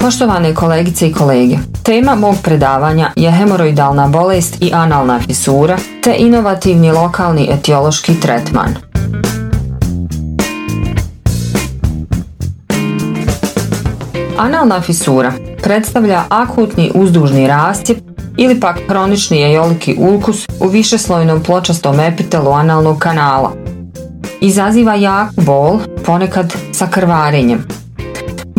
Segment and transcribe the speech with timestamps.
[0.00, 6.92] Poštovane kolegice i kolege, tema mog predavanja je hemoroidalna bolest i analna fisura te inovativni
[6.92, 8.74] lokalni etiološki tretman.
[14.38, 15.32] Analna fisura
[15.62, 17.98] predstavlja akutni uzdužni rastjep
[18.36, 23.52] ili pak kronični ejoliki ulkus u višeslojnom pločastom epitelu analnog kanala.
[24.40, 27.79] Izaziva jak bol, ponekad sa krvarenjem.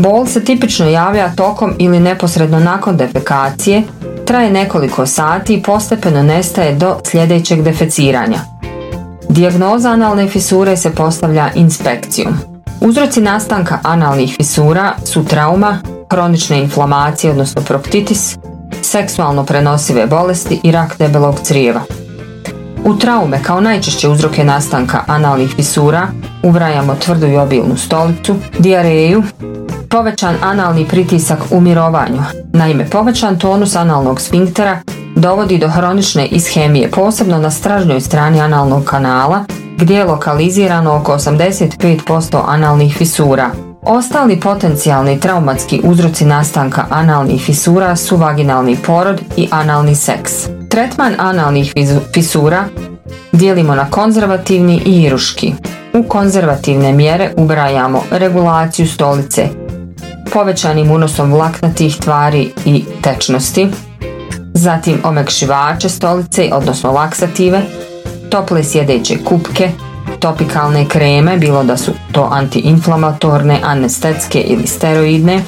[0.02, 3.84] Bol se tipično javlja tokom ili neposredno nakon defekacije,
[4.26, 8.40] traje nekoliko sati i postepeno nestaje do sljedećeg defeciranja.
[9.30, 12.34] Dijagnoza analne fisure se postavlja inspekcijom.
[12.80, 18.38] Uzroci nastanka analnih fisura su trauma, kronične inflamacije odnosno proktitis,
[18.82, 21.82] seksualno prenosive bolesti i rak debelog crijeva.
[22.86, 26.08] U traume kao najčešće uzroke nastanka analnih fisura
[26.44, 29.24] ubrajamo tvrdu i obilnu stolicu, dijareju,
[29.92, 32.22] povećan analni pritisak u mirovanju.
[32.54, 34.80] Naime, povećan tonus analnog sfinktera
[35.16, 39.46] dovodi do hronične ishemije, posebno na stražnjoj strani analnog kanala,
[39.78, 43.50] gdje je lokalizirano oko 85% analnih fisura.
[43.82, 50.32] Ostali potencijalni traumatski uzroci nastanka analnih fisura su vaginalni porod i analni seks.
[50.70, 51.74] Tretman analnih
[52.14, 52.64] fisura
[53.32, 55.54] dijelimo na konzervativni i iruški.
[55.94, 59.48] U konzervativne mjere ubrajamo regulaciju stolice,
[60.34, 63.68] povećanim unosom vlaknatih tvari i tečnosti,
[64.54, 67.62] zatim omekšivače stolice, odnosno laksative,
[68.30, 69.72] tople sjedeće kupke,
[70.20, 75.44] topikalne kreme, bilo da su to antiinflamatorne, anestetske ili steroidne,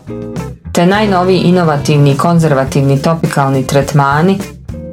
[0.73, 4.39] te najnoviji inovativni konzervativni topikalni tretmani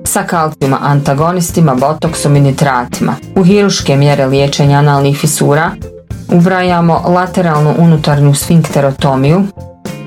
[0.04, 3.14] sa kalcijuma antagonistima, botoksom i nitratima.
[3.36, 5.70] U hiruške mjere liječenja analnih fisura
[6.28, 9.44] ubrajamo lateralnu unutarnju sfinkterotomiju,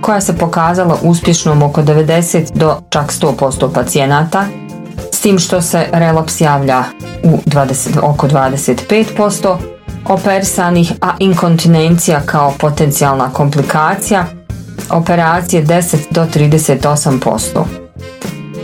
[0.03, 4.45] koja se pokazala uspješnom oko 90 do čak 100% pacijenata,
[5.11, 6.83] s tim što se relaps javlja
[7.23, 9.57] u 20, oko 25%
[10.05, 14.25] operisanih, a inkontinencija kao potencijalna komplikacija
[14.89, 17.63] operacije 10 do 38%.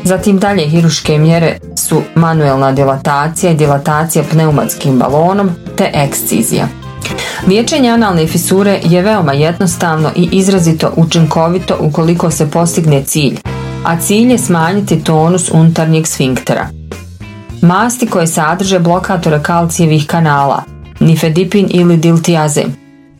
[0.04, 6.68] Zatim dalje hiruške mjere su manuelna dilatacija i dilatacija pneumatskim balonom te ekscizija.
[7.48, 13.38] Liječenje analne fisure je veoma jednostavno i izrazito učinkovito ukoliko se postigne cilj,
[13.86, 16.70] a cilj je smanjiti tonus unutarnjeg sfinktera.
[17.62, 20.64] Masti koje sadrže blokatore kalcijevih kanala,
[21.00, 22.76] nifedipin ili diltiazem,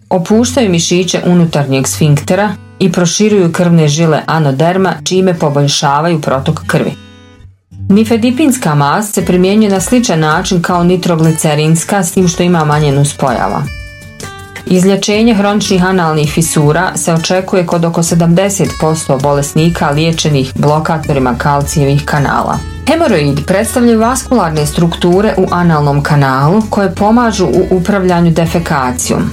[0.10, 7.09] opuštaju mišiće unutarnjeg sfinktera i proširuju krvne žile anoderma čime poboljšavaju protok krvi.
[7.90, 13.64] Nifedipinska mast se primjenjuje na sličan način kao nitroglicerinska s tim što ima manje nuspojava.
[14.66, 22.58] Izlječenje hroničnih analnih fisura se očekuje kod oko 70% bolesnika liječenih blokatorima kalcijevih kanala.
[22.88, 29.32] Hemoroidi predstavljaju vaskularne strukture u analnom kanalu koje pomažu u upravljanju defekacijom.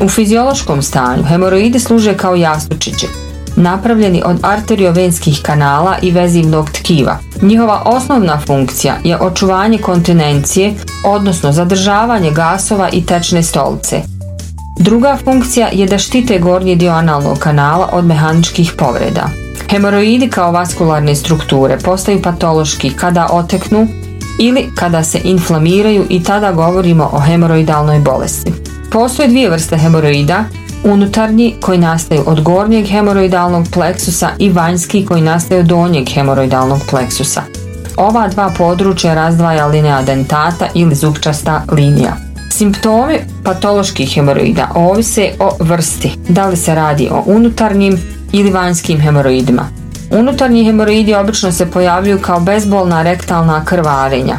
[0.00, 3.06] U fiziološkom stanju hemoroidi služe kao jastučiće,
[3.56, 7.18] napravljeni od arteriovenskih kanala i vezivnog tkiva.
[7.42, 10.74] Njihova osnovna funkcija je očuvanje kontinencije,
[11.04, 14.02] odnosno zadržavanje gasova i tečne stolice,
[14.80, 19.28] Druga funkcija je da štite gornji dio analnog kanala od mehaničkih povreda.
[19.70, 23.88] Hemoroidi kao vaskularne strukture postaju patološki kada oteknu
[24.40, 28.52] ili kada se inflamiraju i tada govorimo o hemoroidalnoj bolesti.
[28.92, 30.44] Postoje dvije vrste hemoroida,
[30.84, 37.42] unutarnji koji nastaju od gornjeg hemoroidalnog pleksusa i vanjski koji nastaju od donjeg hemoroidalnog pleksusa.
[37.96, 42.16] Ova dva područja razdvaja linija dentata ili zupčasta linija.
[42.50, 47.98] Simptomi patoloških hemoroida ovise o vrsti, da li se radi o unutarnjim
[48.32, 49.68] ili vanjskim hemoroidima.
[50.10, 54.36] Unutarnji hemoroidi obično se pojavljuju kao bezbolna rektalna krvarenja.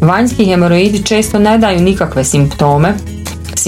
[0.00, 2.94] Vanjski hemoroidi često ne daju nikakve simptome.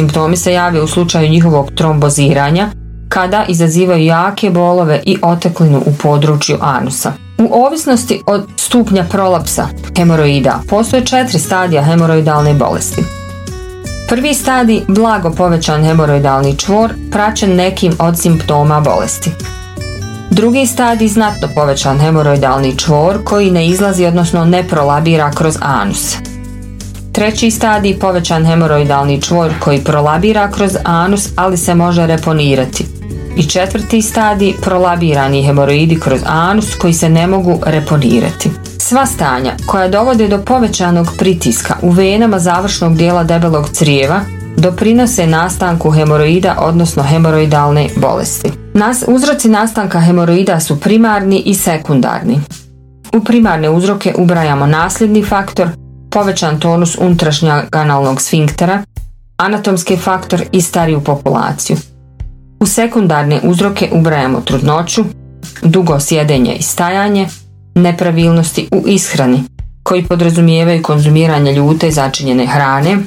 [0.00, 2.68] Simptomi se javljaju u slučaju njihovog tromboziranja,
[3.08, 7.12] kada izazivaju jake bolove i oteklinu u području anusa.
[7.38, 9.66] U ovisnosti od stupnja prolapsa
[9.96, 13.02] hemoroida postoje četiri stadija hemoroidalne bolesti.
[14.08, 19.30] Prvi stadij blago povećan hemoroidalni čvor praćen nekim od simptoma bolesti.
[20.30, 26.16] Drugi stadij znatno povećan hemoroidalni čvor koji ne izlazi odnosno ne prolabira kroz anus.
[27.12, 32.86] Treći stadij povećan hemoroidalni čvor koji prolabira kroz anus, ali se može reponirati.
[33.36, 38.50] I četvrti stadij prolabirani hemoroidi kroz anus koji se ne mogu reponirati.
[38.78, 44.20] Sva stanja koja dovode do povećanog pritiska u venama završnog dijela debelog crijeva
[44.56, 48.50] doprinose nastanku hemoroida odnosno hemoroidalne bolesti.
[48.74, 52.40] Nas, uzroci nastanka hemoroida su primarni i sekundarni.
[53.16, 55.68] U primarne uzroke ubrajamo nasljedni faktor,
[56.10, 58.82] povećan tonus unutrašnjeg analnog sfinktera,
[59.36, 61.76] anatomski faktor i stariju populaciju.
[62.60, 65.04] U sekundarne uzroke ubrajamo trudnoću,
[65.62, 67.28] dugo sjedenje i stajanje,
[67.74, 69.42] nepravilnosti u ishrani
[69.82, 72.98] koji podrazumijevaju konzumiranje ljute i začinjene hrane,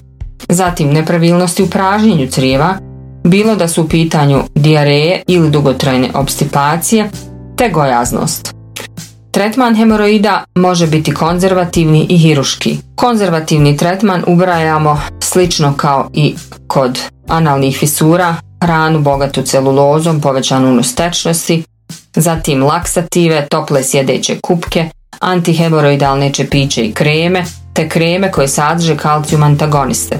[0.49, 2.75] zatim nepravilnosti u pražnjenju crijeva,
[3.23, 7.09] bilo da su u pitanju dijareje ili dugotrajne obstipacije,
[7.57, 8.53] te gojaznost.
[9.33, 12.77] Tretman hemoroida može biti konzervativni i hiruški.
[12.95, 16.35] Konzervativni tretman ubrajamo slično kao i
[16.67, 21.63] kod analnih fisura, hranu bogatu celulozom, povećanu unus tečnosti,
[22.15, 24.89] zatim laksative, tople sjedeće kupke,
[25.19, 27.43] antihemoroidalne čepiće i kreme,
[27.73, 30.17] te kreme koje sadrže kalcijum antagoniste.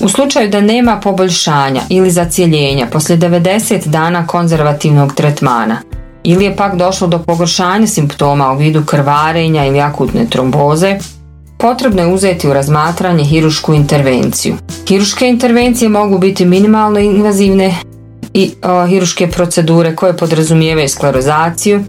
[0.00, 5.76] U slučaju da nema poboljšanja ili zacijeljenja poslije 90 dana konzervativnog tretmana
[6.24, 10.98] ili je pak došlo do pogoršanja simptoma u vidu krvarenja ili akutne tromboze,
[11.58, 14.54] potrebno je uzeti u razmatranje hirušku intervenciju.
[14.88, 17.74] Hiruške intervencije mogu biti minimalno invazivne
[18.34, 21.84] i o, hiruške procedure koje podrazumijevaju sklerozaciju,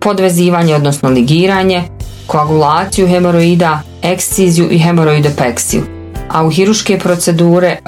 [0.00, 1.82] podvezivanje odnosno ligiranje,
[2.26, 6.03] koagulaciju hemoroida, eksciziju i hemoroidopeksiju.
[6.28, 7.78] A u hiruške procedure,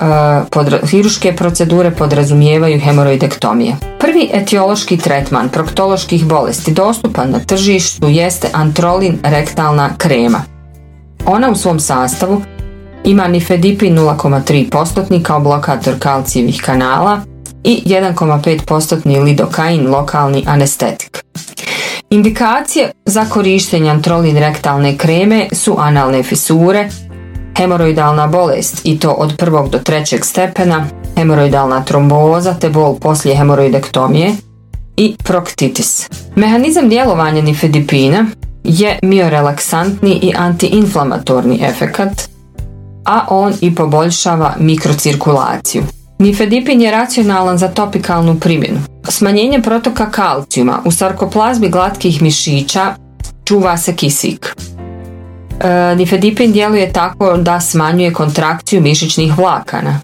[0.90, 3.76] hiruške procedure podrazumijevaju hemoroidektomije.
[3.98, 10.42] Prvi etiološki tretman proktoloških bolesti dostupan na tržištu jeste antrolin rektalna krema.
[11.26, 12.42] Ona u svom sastavu
[13.04, 17.20] ima nifedipin 0,3% kao blokator kalcijevih kanala
[17.64, 21.24] i 1,5% lidokain lokalni anestetik.
[22.10, 26.88] Indikacije za korištenje antrolin rektalne kreme su analne fisure,
[27.56, 30.86] hemoroidalna bolest i to od prvog do trećeg stepena,
[31.16, 34.36] hemoroidalna tromboza te bol poslije hemoroidektomije
[34.96, 36.08] i proktitis.
[36.34, 38.26] Mehanizam djelovanja nifedipina
[38.64, 42.28] je miorelaksantni i antiinflamatorni efekat,
[43.04, 45.82] a on i poboljšava mikrocirkulaciju.
[46.18, 48.80] Nifedipin je racionalan za topikalnu primjenu.
[49.08, 52.94] Smanjenje protoka kalcijuma u sarkoplazmi glatkih mišića
[53.44, 54.56] čuva se kisik.
[55.60, 60.00] E, nifedipin djeluje tako da smanjuje kontrakciju mišićnih vlakana.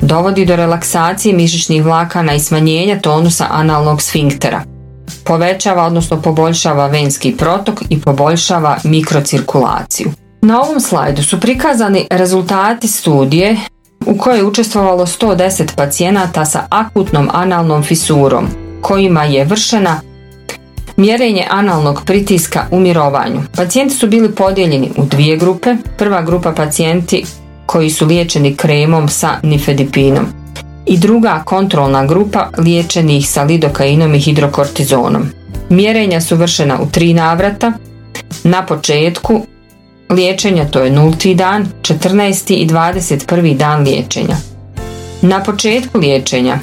[0.00, 4.62] Dovodi do relaksacije mišićnih vlakana i smanjenja tonusa analnog sfinktera.
[5.24, 10.10] Povećava, odnosno poboljšava venski protok i poboljšava mikrocirkulaciju.
[10.42, 13.56] Na ovom slajdu su prikazani rezultati studije
[14.06, 18.46] u kojoj je učestvovalo 110 pacijenata sa akutnom analnom fisurom
[18.80, 20.00] kojima je vršena
[20.98, 23.40] mjerenje analnog pritiska u mirovanju.
[23.56, 25.76] Pacijenti su bili podijeljeni u dvije grupe.
[25.98, 27.24] Prva grupa pacijenti
[27.66, 30.26] koji su liječeni kremom sa nifedipinom
[30.86, 35.28] i druga kontrolna grupa liječenih sa lidokainom i hidrokortizonom.
[35.68, 37.72] Mjerenja su vršena u tri navrata.
[38.44, 39.46] Na početku
[40.10, 42.54] liječenja to je nulti dan, 14.
[42.54, 43.56] i 21.
[43.56, 44.36] dan liječenja.
[45.22, 46.58] Na početku liječenja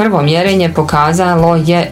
[0.00, 1.90] prvo mjerenje pokazalo je e,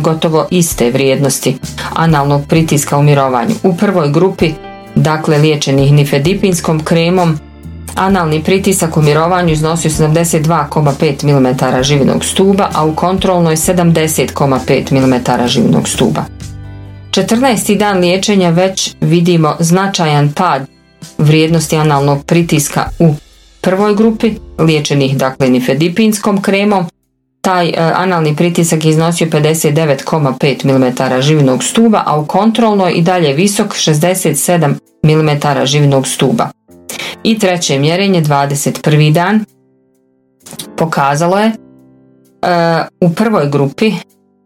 [0.00, 1.58] gotovo iste vrijednosti
[1.94, 3.54] analnog pritiska u mirovanju.
[3.62, 4.52] U prvoj grupi,
[4.94, 7.38] dakle liječenih nifedipinskom kremom,
[7.94, 15.88] analni pritisak u mirovanju iznosio 72,5 mm živinog stuba, a u kontrolnoj 70,5 mm živinog
[15.88, 16.24] stuba.
[17.10, 17.78] 14.
[17.78, 20.66] dan liječenja već vidimo značajan pad
[21.18, 23.14] vrijednosti analnog pritiska u
[23.60, 26.86] prvoj grupi, liječenih dakle nifedipinskom kremom,
[27.40, 33.32] taj e, analni pritisak je iznosio 59,5 mm živinog stuba, a u kontrolnoj i dalje
[33.32, 36.48] visok 67 mm živinog stuba.
[37.22, 39.12] I treće mjerenje 21.
[39.12, 39.44] dan
[40.76, 41.52] pokazalo je e,
[43.00, 43.92] u prvoj grupi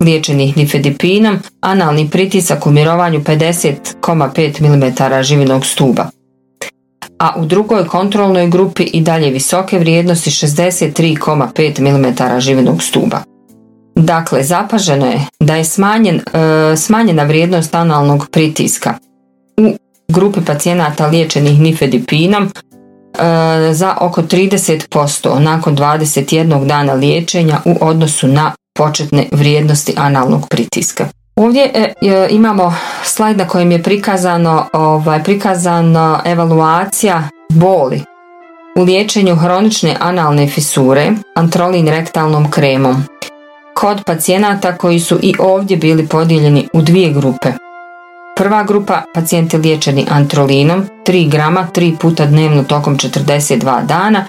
[0.01, 6.22] liječenih nifedipinom, analni pritisak u mirovanju 50,5 mm živinog stuba.
[7.23, 13.19] A u drugoj kontrolnoj grupi i dalje visoke vrijednosti 63,5 mm živinog stuba.
[13.95, 18.95] Dakle, zapaženo je da je smanjen, e, smanjena vrijednost analnog pritiska
[19.61, 19.77] u
[20.09, 22.49] grupi pacijenata liječenih nifedipinom e,
[23.73, 31.09] za oko 30% nakon 21 dana liječenja u odnosu na početne vrijednosti analnog pritiska.
[31.37, 31.93] Ovdje e,
[32.31, 32.75] imamo
[33.05, 38.03] slajd na kojem je prikazano ovaj, prikazana evaluacija boli.
[38.79, 43.05] U liječenju hronične analne fisure antrolin rektalnom kremom
[43.75, 47.53] kod pacijenata koji su i ovdje bili podijeljeni u dvije grupe.
[48.37, 54.27] Prva grupa pacijenti liječeni antrolinom 3 grama 3 puta dnevno tokom 42 dana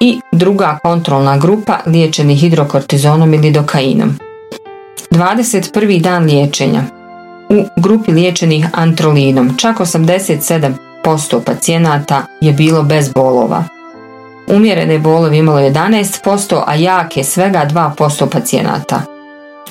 [0.00, 4.18] i druga kontrolna grupa liječeni hidrokortizonom ili dokainom.
[5.14, 6.00] 21.
[6.00, 6.82] dan liječenja
[7.48, 13.64] u grupi liječenih antrolinom čak 87% pacijenata je bilo bez bolova.
[14.46, 17.66] Umjerene bolove imalo 11%, a jake svega
[17.96, 19.02] 2% pacijenata.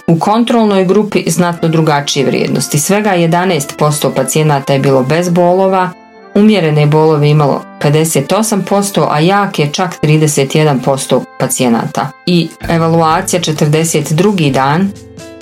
[0.08, 2.80] U kontrolnoj grupi znatno drugačije vrijednosti.
[2.80, 5.90] Svega 11% pacijenata je bilo bez bolova,
[6.36, 12.10] umjerene bolove imalo 58%, a jake čak 31% pacijenata.
[12.26, 14.52] I evaluacija 42.
[14.52, 14.92] dan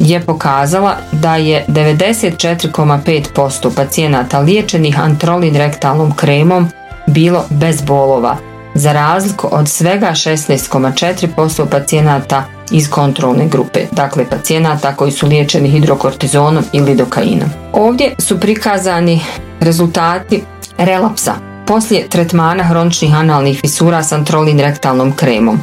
[0.02, 6.70] je pokazala da je 94,5% pacijenata liječenih antrolin rektalnom kremom
[7.08, 8.38] bilo bez bolova,
[8.74, 16.64] za razliku od svega 16,4% pacijenata iz kontrolne grupe, dakle pacijenata koji su liječeni hidrokortizonom
[16.74, 17.50] ili dokainom.
[17.74, 19.22] Ovdje su prikazani
[19.60, 20.44] rezultati
[20.78, 21.34] relapsa
[21.68, 25.60] poslije tretmana hroničnih analnih fisura s antrolin rektalnom kremom.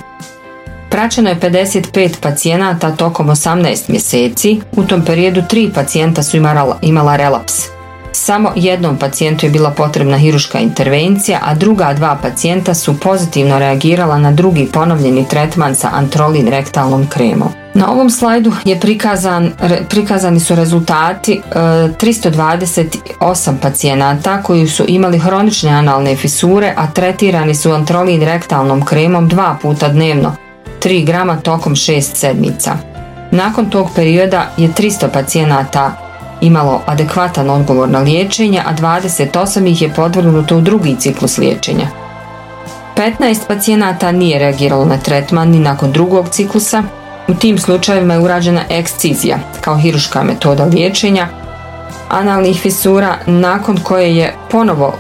[0.91, 6.37] Praćeno je 55 pacijenata tokom 18 mjeseci, u tom periodu tri pacijenta su
[6.83, 7.79] imala relaps.
[8.13, 14.19] Samo jednom pacijentu je bila potrebna hiruška intervencija, a druga dva pacijenta su pozitivno reagirala
[14.19, 17.49] na drugi ponovljeni tretman sa antrolin rektalnom kremom.
[17.75, 19.53] Na ovom slajdu je prikazan,
[19.89, 27.73] prikazani su rezultati 328 e, pacijenata koji su imali hronične analne fisure, a tretirani su
[27.73, 30.48] antrolin rektalnom kremom dva puta dnevno
[30.81, 32.77] 3 grama tokom 6 sedmica.
[33.31, 35.93] Nakon tog perioda je 300 pacijenata
[36.41, 41.89] imalo adekvatan odgovor na liječenje, a 28 ih je podvrgnuto u drugi ciklus liječenja.
[42.97, 46.83] 15 pacijenata nije reagiralo na tretman ni nakon drugog ciklusa.
[47.29, 51.29] U tim slučajevima je urađena ekscizija kao hiruška metoda liječenja
[52.09, 54.95] analnih fisura nakon koje je ponovo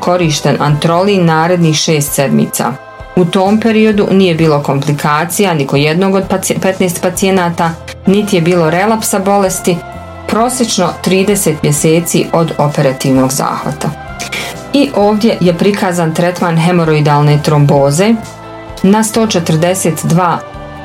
[0.00, 2.85] korišten antrolin narednih 6 sedmica.
[3.16, 7.70] U tom periodu nije bilo komplikacija ni kod jednog od 15 pacijenata,
[8.06, 9.76] niti je bilo relapsa bolesti,
[10.28, 13.90] prosječno 30 mjeseci od operativnog zahvata.
[14.72, 18.14] I ovdje je prikazan tretman hemoroidalne tromboze
[18.82, 20.36] na 142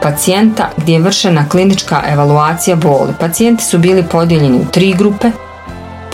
[0.02, 3.14] pacijenta gdje je vršena klinička evaluacija boli.
[3.20, 5.32] Pacijenti su bili podijeljeni u tri grupe,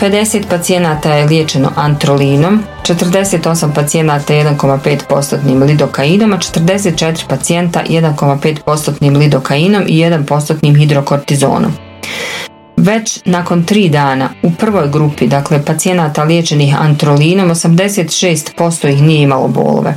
[0.00, 10.04] 50 pacijenata je liječeno antrolinom, 48 pacijenata 1,5% lidokainom, a 44 pacijenta 1,5% lidokainom i
[10.04, 11.72] 1% hidrokortizonom.
[12.76, 19.48] Već nakon tri dana u prvoj grupi, dakle pacijenata liječenih antrolinom, 86% ih nije imalo
[19.48, 19.94] bolove.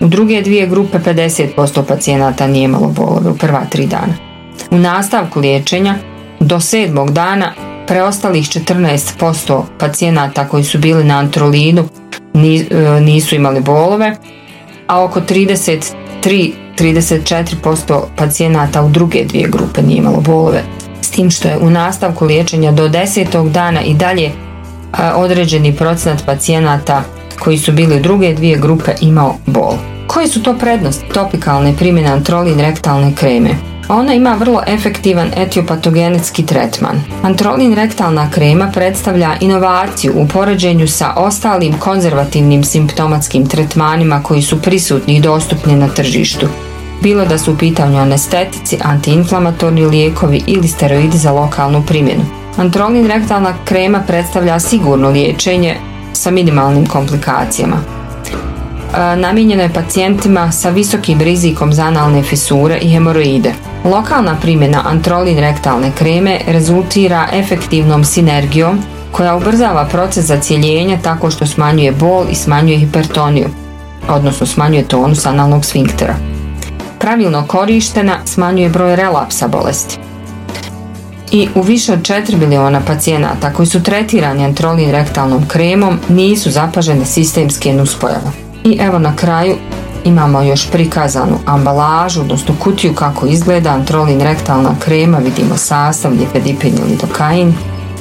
[0.00, 4.14] U druge dvije grupe 50% pacijenata nije imalo bolove u prva tri dana.
[4.70, 5.94] U nastavku liječenja
[6.40, 7.52] do sedmog dana
[7.88, 11.84] preostalih 14% pacijenata koji su bili na antrolinu
[12.34, 12.64] e,
[13.00, 14.16] nisu imali bolove,
[14.86, 20.62] a oko 33-34% pacijenata u druge dvije grupe nije imalo bolove.
[21.00, 24.32] S tim što je u nastavku liječenja do desetog dana i dalje e,
[25.14, 27.02] određeni procenat pacijenata
[27.38, 29.74] koji su bili u druge dvije grupe imao bol.
[30.06, 33.50] Koje su to prednosti topikalne primjene antrolin rektalne kreme?
[33.88, 37.00] Ona ima vrlo efektivan etiopatogenetski tretman.
[37.22, 45.16] Antrolin rektalna krema predstavlja inovaciju u poređenju sa ostalim konzervativnim simptomatskim tretmanima koji su prisutni
[45.16, 46.46] i dostupni na tržištu.
[47.02, 52.24] Bilo da su u pitanju anestetici, antiinflamatorni lijekovi ili steroidi za lokalnu primjenu.
[52.56, 55.76] Antrolin rektalna krema predstavlja sigurno liječenje
[56.12, 57.97] sa minimalnim komplikacijama.
[59.16, 63.52] Namijenjeno je pacijentima sa visokim rizikom za analne fisure i hemoroide.
[63.84, 68.78] Lokalna primjena antrolin rektalne kreme rezultira efektivnom sinergijom
[69.12, 73.48] koja ubrzava proces zacijeljenja tako što smanjuje bol i smanjuje hipertoniju,
[74.08, 76.14] odnosno smanjuje tonus analnog sfinktera.
[76.98, 79.98] Pravilno korištena smanjuje broj relapsa bolesti.
[81.32, 87.04] I u više od 4 miliona pacijenata koji su tretirani antrolin rektalnom kremom nisu zapažene
[87.04, 88.47] sistemske nuspojave.
[88.64, 89.56] I evo na kraju
[90.04, 96.96] Imamo još prikazanu ambalažu, odnosno kutiju kako izgleda, antrolin rektalna krema, vidimo sastav, lipedipin ili
[96.96, 97.54] dokain,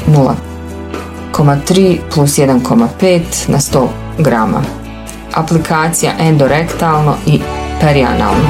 [0.07, 3.87] 0,3 plus 1,5 na 100
[4.17, 4.61] grama.
[5.33, 7.39] Aplikacija endorektalno i
[7.81, 8.49] perianalno.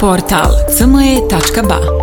[0.00, 2.01] Portal cme.ba